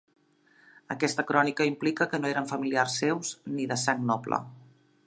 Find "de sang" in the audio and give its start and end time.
3.75-4.07